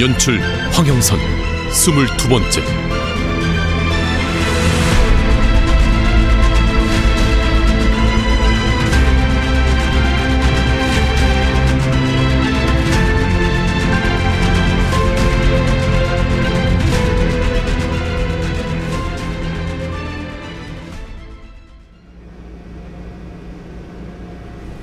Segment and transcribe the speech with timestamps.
[0.00, 1.18] 연출 황영선
[1.72, 2.62] 스물두 번째.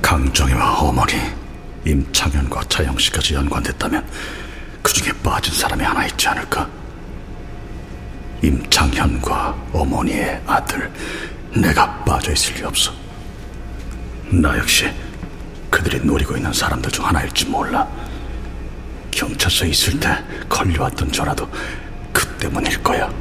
[0.01, 1.13] 강정희와 어머니
[1.85, 4.44] 임창현과 차영씨까지 연관됐다면 그
[4.95, 6.69] 중에 빠진 사람이 하나 있지 않을까?
[8.41, 10.89] 임창현과 어머니의 아들
[11.53, 12.93] 내가 빠져 있을 리 없어.
[14.29, 14.89] 나 역시
[15.69, 17.85] 그들이 노리고 있는 사람들 중 하나일지 몰라.
[19.11, 21.49] 경찰서에 있을 때 걸려왔던 전화도
[22.13, 23.11] 그 때문일 거야.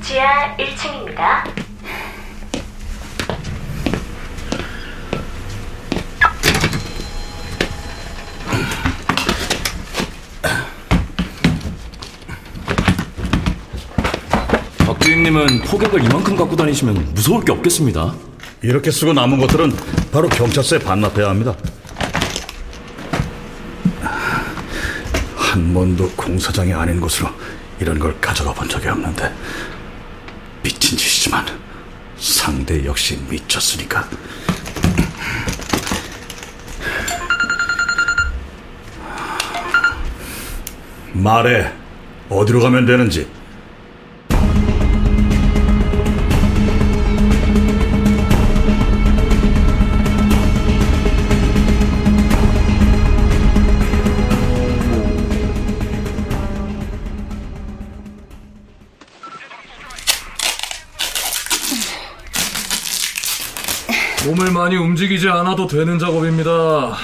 [0.00, 1.63] 지하 1층입니다.
[15.24, 18.14] 박 주임님은 폭약을 이만큼 갖고 다니시면 무서울 게 없겠습니다.
[18.60, 19.72] 이렇게 쓰고 남은 것들은
[20.12, 21.54] 바로 경찰서에 반납해야 합니다.
[25.34, 27.28] 한 번도 공사장이 아닌 곳으로
[27.80, 29.32] 이런 걸 가져가 본 적이 없는데
[30.62, 31.46] 미친 짓이지만
[32.18, 34.06] 상대 역시 미쳤으니까
[41.12, 41.72] 말해
[42.28, 43.26] 어디로 가면 되는지
[64.24, 66.96] 몸을 많이 움직이지 않아도 되는 작업입니다.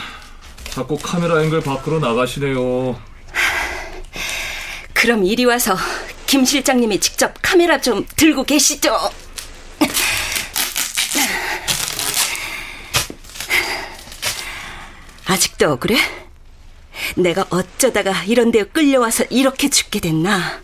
[0.71, 2.99] 자꾸 카메라 앵글 밖으로 나가시네요.
[4.95, 5.77] 그럼 이리 와서
[6.27, 8.97] 김 실장님이 직접 카메라 좀 들고 계시죠.
[15.27, 15.97] 아직도 그래?
[17.17, 20.61] 내가 어쩌다가 이런 데 끌려와서 이렇게 죽게 됐나?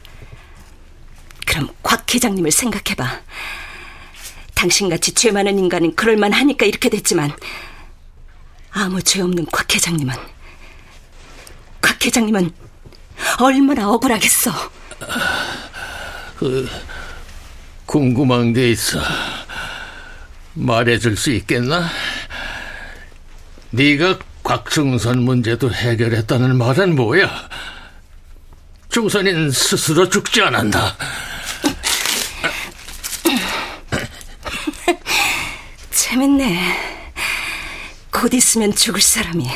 [1.47, 3.21] 그럼 곽 회장님을 생각해봐.
[4.57, 7.31] 당신같이 죄 많은 인간은 그럴만하니까 이렇게 됐지만
[8.73, 10.15] 아무 죄 없는 곽 회장님은
[11.81, 12.53] 곽 회장님은
[13.41, 14.51] 얼마나 억울하겠어.
[16.39, 16.69] 그
[17.85, 18.99] 궁금한 게 있어.
[20.55, 21.89] 말해줄 수 있겠나?
[23.71, 27.49] 네가 곽충선 문제도 해결했다는 말은 뭐야?
[28.89, 30.97] 중선인 스스로 죽지 않았나?
[36.07, 37.13] 재밌네.
[38.13, 39.51] 곧 있으면 죽을 사람이.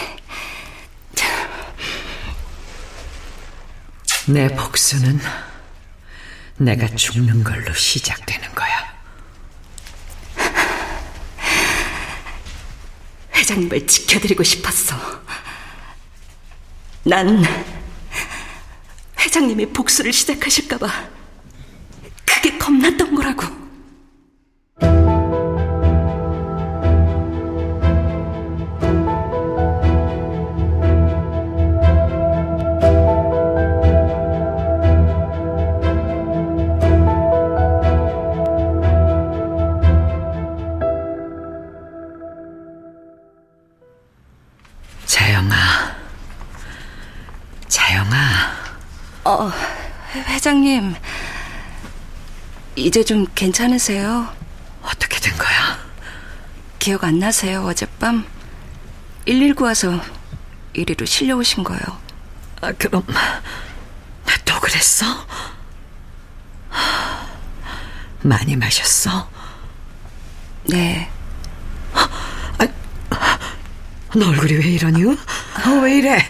[4.26, 5.20] 내 복수는
[6.56, 9.00] 내가 죽는 걸로 시작되는 거야.
[13.32, 14.96] 회장님을 지켜드리고 싶었어.
[17.04, 17.44] 난
[19.20, 21.10] 회장님이 복수를 시작하실까봐
[22.26, 23.59] 그게 겁났던 거라고.
[50.40, 50.94] 회장님.
[52.76, 54.34] 이제 좀 괜찮으세요?
[54.82, 55.78] 어떻게 된 거야?
[56.78, 58.24] 기억 안 나세요, 어젯밤?
[59.26, 60.00] 119 와서
[60.72, 61.82] 이리로 실려오신 거예요.
[62.62, 63.42] 아, 그럼 나
[64.46, 65.04] 또 그랬어?
[68.22, 69.28] 많이 마셨어?
[70.64, 71.10] 네.
[74.16, 75.04] 너 얼굴이 왜 이러니?
[75.04, 75.16] 어,
[75.82, 76.28] 왜 이래?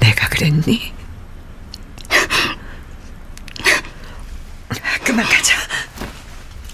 [0.00, 0.94] 내가 그랬니?
[5.04, 5.54] 그만 가자.
[5.56, 5.66] 가자.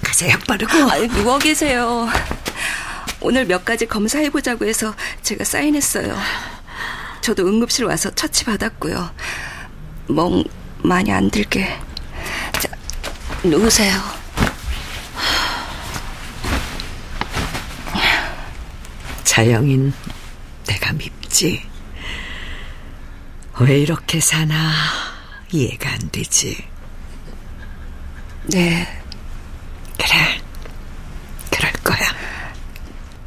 [0.02, 0.90] 가서 약 바르고.
[0.90, 2.08] 아, 누워 계세요.
[3.20, 6.16] 오늘 몇 가지 검사해보자고 해서 제가 사인했어요.
[7.20, 9.14] 저도 응급실 와서 처치 받았고요.
[10.08, 10.44] 멍
[10.78, 11.78] 많이 안 들게.
[12.60, 12.68] 자,
[13.44, 13.92] 누우세요.
[19.24, 19.94] 자영인
[20.66, 21.64] 내가 밉지.
[23.60, 24.72] 왜 이렇게 사나
[25.52, 26.66] 이해가 안 되지.
[28.44, 29.02] 네,
[29.96, 30.42] 그래.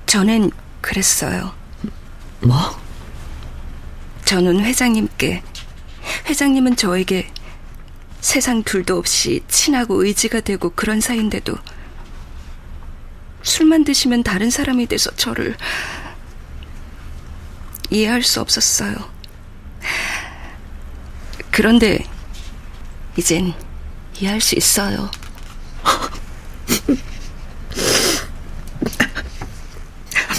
[0.06, 1.54] 전엔 그랬어요.
[2.42, 2.58] 뭐?
[4.26, 5.44] 저는 회장님께,
[6.28, 7.32] 회장님은 저에게
[8.22, 11.56] 세상 둘도 없이 친하고 의지가 되고 그런 사이인데도
[13.44, 15.56] 술만 드시면 다른 사람이 돼서 저를
[17.92, 18.96] 이해할 수 없었어요.
[21.52, 22.04] 그런데
[23.16, 23.54] 이젠
[24.20, 25.12] 이해할 수 있어요.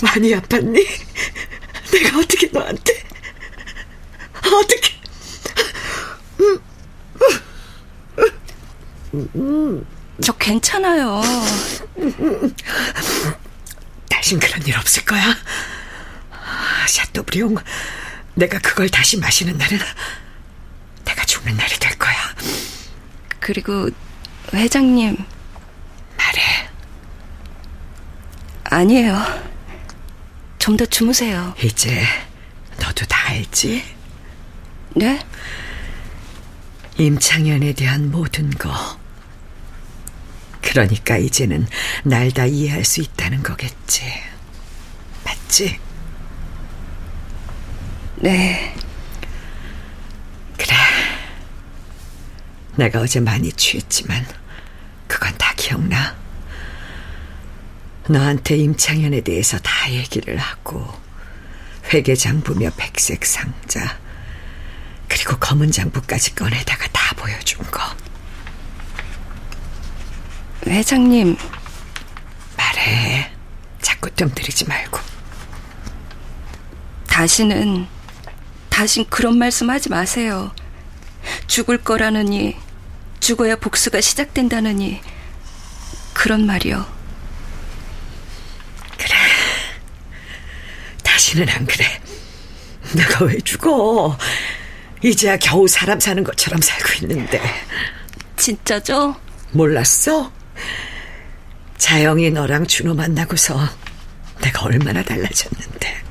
[0.07, 0.87] 많이 아팠니?
[1.93, 3.05] 내가 어떻게 너한테
[4.33, 4.95] 어떻게
[10.23, 11.23] 저 괜찮아요.
[14.09, 15.35] 다신 그런 일 없을 거야.
[16.89, 17.57] 샤토브리옹
[18.35, 19.79] 내가 그걸 다시 마시는 날은
[21.05, 22.15] 내가 죽는 날이 될 거야.
[23.41, 23.89] 그리고
[24.53, 25.17] 회장님
[26.17, 26.69] 말해.
[28.65, 29.56] 아니에요.
[30.67, 31.55] 좀 더 주무세요.
[31.63, 32.03] 이제
[32.81, 33.85] 너도 다 알지?
[34.97, 35.25] 네?
[36.99, 38.99] 임창현에 대한 모든 거.
[40.63, 41.69] 그러니까 이제는
[42.03, 44.03] 날 다 이해할 수 있다는 거겠지.
[45.25, 45.79] 맞지?
[48.17, 48.75] 네.
[50.59, 50.75] 그래.
[52.75, 54.27] 내가 어제 많이 취했지만
[55.07, 56.17] 그건 다 기억나.
[58.09, 60.87] 너한테 임창현에 대해서 다 얘기를 하고
[61.93, 63.99] 회계 장부며 백색 상자
[65.09, 67.81] 그리고 검은 장부까지 꺼내다가 다 보여준 거.
[70.67, 71.37] 회장님,
[72.57, 73.31] 말해.
[73.81, 74.99] 자꾸 뜸들이지 말고.
[77.07, 77.87] 다시는,
[78.69, 80.53] 다신 그런 말씀 하지 마세요.
[81.47, 82.57] 죽을 거라느니,
[83.21, 85.01] 죽어야 복수가 시작된다느니,
[86.13, 86.96] 그런 말이요.
[91.17, 91.87] 다시는 안 그래.
[92.95, 94.19] 내가 왜 죽어?
[95.03, 97.41] 이제야 겨우 사람 사는 것처럼 살고 있는데.
[98.37, 99.17] 진짜죠?
[99.53, 100.31] 몰랐어?
[101.79, 103.59] 자영이 너랑 준호 만나고서
[104.43, 106.03] 내가 얼마나 달라졌는데.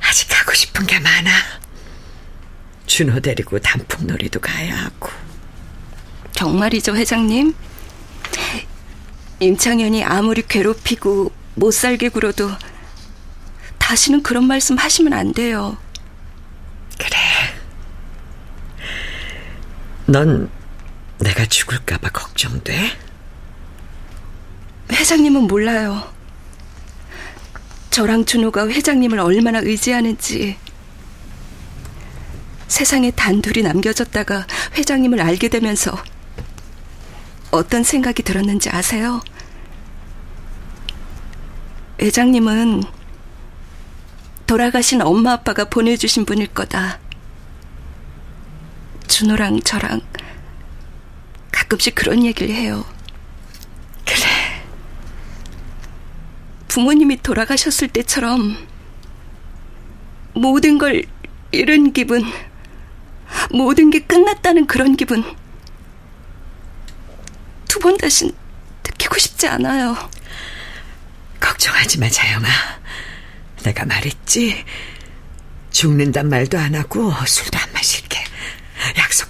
[0.00, 1.30] 아직 하고 싶은 게 많아.
[2.86, 5.10] 준호 데리고 단풍놀이도 가야 하고.
[6.32, 7.54] 정말이죠, 회장님?
[9.40, 12.50] 임창현이 아무리 괴롭히고 못 살게 굴어도
[13.78, 15.76] 다시는 그런 말씀 하시면 안 돼요.
[16.98, 17.16] 그래.
[20.06, 20.50] 넌
[21.18, 22.96] 내가 죽을까봐 걱정돼?
[24.92, 26.12] 회장님은 몰라요.
[27.90, 30.56] 저랑 준호가 회장님을 얼마나 의지하는지.
[32.68, 34.46] 세상에 단둘이 남겨졌다가
[34.76, 35.96] 회장님을 알게 되면서
[37.50, 39.22] 어떤 생각이 들었는지 아세요?
[42.00, 42.82] 회장님은
[44.46, 46.98] 돌아가신 엄마 아빠가 보내주신 분일 거다.
[49.08, 50.00] 준호랑 저랑
[51.50, 52.84] 가끔씩 그런 얘기를 해요.
[54.06, 54.62] 그래.
[56.68, 58.56] 부모님이 돌아가셨을 때처럼
[60.34, 61.04] 모든 걸
[61.50, 62.22] 잃은 기분,
[63.50, 65.24] 모든 게 끝났다는 그런 기분.
[67.66, 68.32] 두 번 다신
[68.84, 69.96] 느끼고 싶지 않아요.
[71.40, 72.48] 걱정하지 마, 자영아.
[73.64, 74.64] 내가 말했지.
[75.70, 78.22] 죽는단 말도 안 하고 술도 안 마실게.
[78.96, 79.27] 약속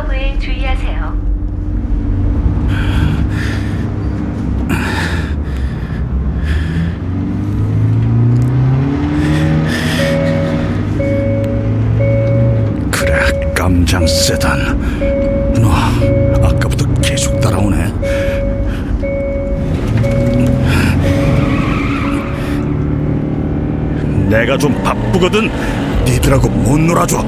[0.00, 1.30] 커브에 주의하세요.
[12.90, 15.52] 그래, 깜장 세단.
[15.60, 15.70] 너
[16.46, 17.92] 아까부터 계속 따라오네.
[24.30, 25.50] 내가 좀 바쁘거든.
[26.06, 27.22] 니들하고 못 놀아줘.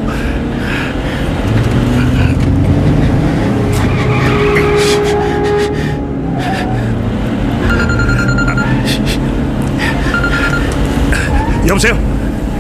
[11.83, 11.95] 여보세요?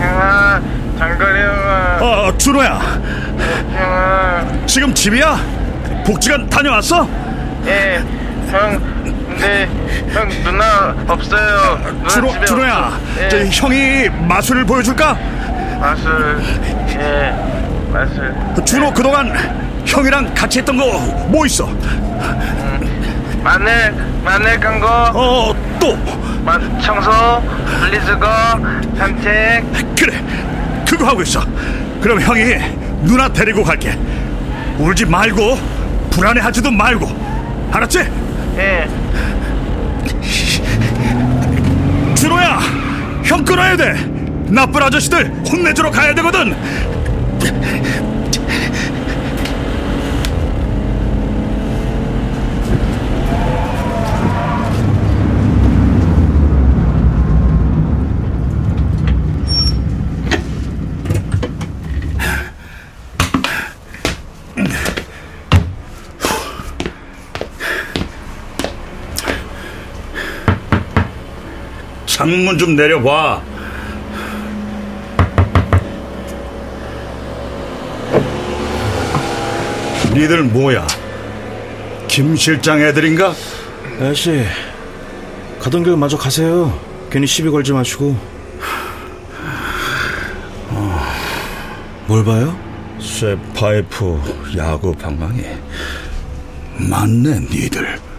[0.00, 0.60] 형아,
[0.98, 2.80] 장거리 형아, 어, 준호야.
[3.72, 5.38] 형아, 지금 집이야?
[6.04, 7.08] 복지관 다녀왔어?
[7.66, 8.02] 예,
[8.50, 8.80] 형,
[9.28, 9.68] 근데
[10.12, 11.78] 형 누나 없어요.
[11.84, 12.98] 누나 준호, 준호야.
[13.20, 15.16] 예, 저 형이 마술을 보여줄까?
[15.80, 16.42] 마술,
[16.98, 17.32] 예,
[17.92, 18.34] 마술.
[18.64, 19.32] 준호 그동안
[19.86, 20.84] 형이랑 같이 했던 거
[21.28, 21.68] 뭐 있어?
[23.44, 25.96] 마늘, 마늘 깐 거, 어, 또.
[26.44, 27.11] 마, 청소,
[27.80, 28.26] 분리수거,
[28.99, 29.64] 산책.
[29.96, 30.20] 그래.
[30.88, 31.40] 그거 하고 있어.
[32.00, 32.42] 그럼 형이
[33.02, 33.96] 누나 데리고 갈게.
[34.78, 35.58] 울지 말고
[36.11, 37.70] 불안해하지도 말고.
[37.72, 38.00] 알았지?
[38.58, 38.87] 예,
[42.14, 42.61] 준호야.
[43.25, 43.94] 형 끊어야 돼.
[44.49, 46.54] 나쁜 아저씨들 혼내주러 가야 되거든.
[72.12, 73.40] 창문 좀 내려봐.
[80.12, 80.87] 니들 뭐야?
[82.09, 83.33] 김 실장 애들인가?
[83.99, 84.45] 아저씨,
[85.59, 86.78] 가던 길 마저 가세요.
[87.11, 88.14] 괜히 시비 걸지 마시고.
[90.69, 91.00] 어,
[92.07, 92.54] 뭘 봐요?
[93.00, 95.45] 쇠 파이프 야구 방망이.
[96.76, 98.12] 맞네, 니들.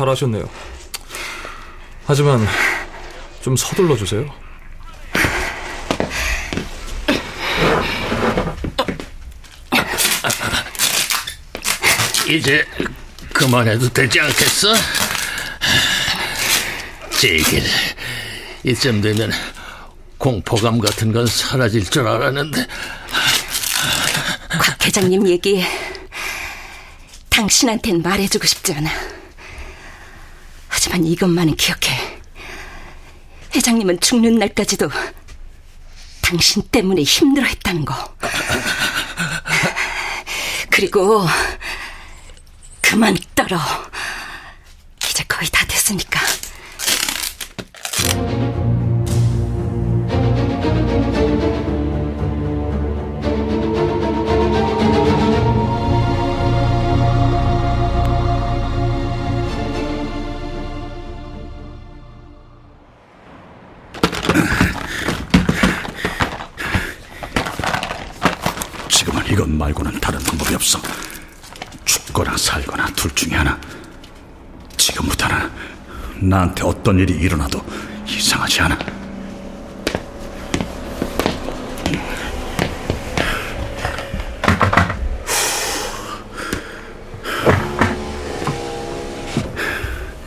[0.00, 0.48] 잘하셨네요.
[2.06, 2.46] 하지만
[3.42, 4.26] 좀 서둘러 주세요.
[12.28, 12.64] 이제
[13.32, 14.74] 그만해도 되지 않겠어?
[17.18, 17.64] 제길
[18.64, 19.30] 이쯤 되면
[20.16, 22.66] 공포감 같은 건 사라질 줄 알았는데
[24.58, 25.62] 곽 회장님 얘기
[27.30, 29.19] 당신한텐 말해주고 싶지 않아.
[30.90, 32.18] 하지만 이것만은 기억해.
[33.54, 34.90] 회장님은 죽는 날까지도
[36.20, 38.16] 당신 때문에 힘들어 했다는 거.
[40.68, 41.24] 그리고
[42.80, 43.56] 그만 떨어.
[45.08, 46.20] 이제 거의 다 됐으니까.
[70.30, 70.78] 방법이 없어.
[71.84, 73.60] 죽거나 살거나 둘 중에 하나.
[74.76, 75.50] 지금부터는
[76.20, 77.60] 나한테 어떤 일이 일어나도
[78.06, 78.78] 이상하지 않아.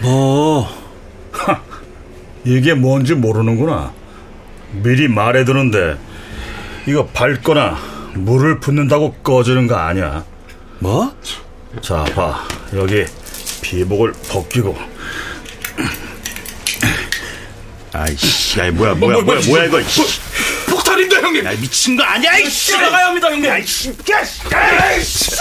[0.01, 0.67] 뭐,
[2.43, 3.93] 이게 뭔지 모르는구나.
[4.73, 5.97] 미리 말해두는데
[6.87, 10.23] 이거 밟거나 물을 붓는다고 꺼지는 거 아니야.
[10.79, 11.15] 뭐?
[11.81, 12.45] 자, 봐.
[12.73, 13.05] 여기
[13.61, 14.77] 비복을 벗기고.
[17.93, 19.79] 아이씨, 야, 뭐야, 뭐야, 뭐 야, 뭐야, 이거.
[19.79, 20.01] 이씨.
[20.67, 21.45] 폭탄인데 형님.
[21.45, 22.71] 야, 미친 거 아니야, 이씨.
[22.71, 23.51] 나가야 합니다 형님.
[23.51, 24.41] 아이씨, 야, 씨.
[24.53, 25.35] 아이씨.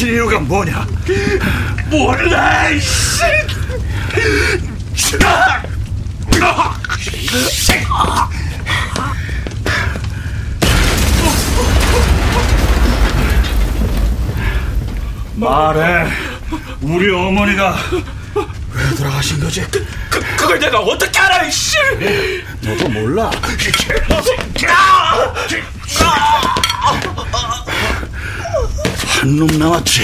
[0.00, 0.86] 신 이유가 뭐냐?
[1.90, 3.20] 몰라, 이씨.
[15.34, 16.10] 말해.
[16.80, 17.76] 우리 어머니가
[18.72, 19.66] 왜 돌아가신 거지?
[19.70, 19.84] 그,
[20.34, 21.76] 그걸 내가 어떻게 알아, 이씨.
[22.62, 23.30] 너도 몰라.
[29.20, 30.00] 한 놈 남았지.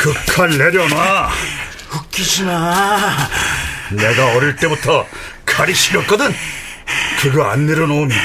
[0.00, 1.30] 그칼 내려놔.
[1.94, 3.28] 웃기지 마.
[3.90, 5.06] 내가 어릴 때부터
[5.44, 6.34] 칼이 싫었거든.
[7.20, 8.16] 그거 안 내려놓으면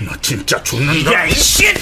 [0.00, 1.12] 너 진짜 죽는다.
[1.12, 1.72] 야, 이씨.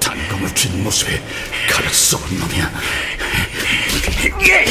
[0.00, 1.22] 단검을 쥔 모습에
[1.70, 2.70] 칼을 쏘은 놈이야.
[4.40, 4.64] 이제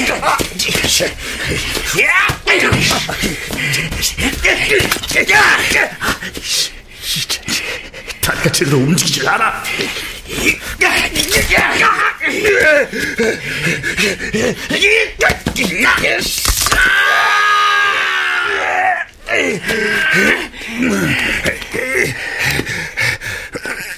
[8.51, 9.63] 제대로 움직이질 않아.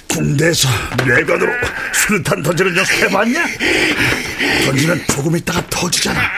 [0.07, 0.69] 군대에서
[1.05, 1.51] 내관으로
[1.93, 3.45] 수류탄 던지는 연습 해봤냐?
[4.65, 6.31] 던지면 조금 있다가 터지잖아.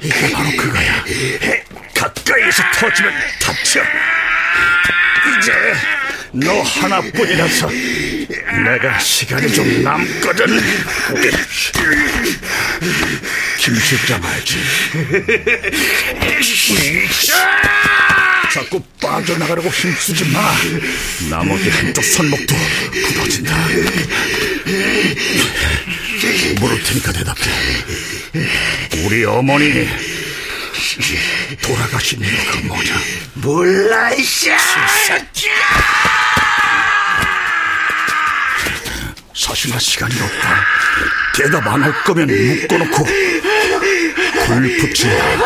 [0.00, 1.04] 이게 바로 그거야.
[1.94, 3.80] 가까이에서 터지면 다쳐.
[5.38, 5.52] 이제
[6.32, 7.68] 너 하나뿐이라서
[8.64, 10.46] 내가 시간이 좀 남거든.
[13.58, 14.56] 김 실장 알지?
[18.52, 20.40] 자꾸 빠져나가려고 힘쓰지 마.
[21.30, 22.54] 나머지 한쪽 손목도
[23.06, 23.56] 굳어진다.
[26.60, 27.50] 물을 테니까 대답해.
[29.04, 29.88] 우리 어머니
[31.60, 32.94] 돌아가신 이유가 뭐냐?
[33.34, 34.50] 몰라, 이씨.
[39.46, 40.64] 사실은 시간이 없다.
[41.36, 45.38] 대답 안 할 거면 묶어놓고 불 붙인다.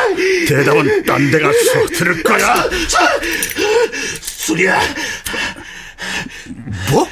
[0.48, 2.64] 대답은 딴 데 가서 들을 거야.
[4.22, 4.80] 술이야.
[6.90, 7.08] 뭐?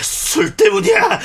[0.00, 1.20] 술 때문이야.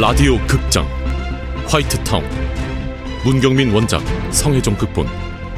[0.00, 0.88] 라디오 극장.
[1.66, 2.24] 화이트타운.
[3.22, 4.00] 문경민 원작
[4.32, 5.06] 성혜정 극본.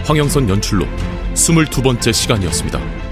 [0.05, 0.85] 황영선 연출로
[1.35, 3.12] 22번째 시간이었습니다.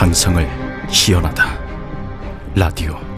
[0.00, 0.48] 상상을
[0.88, 1.44] 희연하다.
[2.54, 3.09] 라디오